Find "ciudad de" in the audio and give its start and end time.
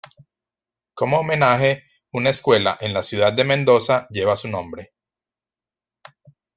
3.03-3.43